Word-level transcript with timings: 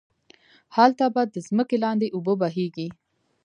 هلته 0.75 1.05
به 1.13 1.23
ده 1.31 1.39
ځمکی 1.47 1.77
لاندی 1.83 2.09
اوبه 2.15 2.33
بهيږي 2.41 2.87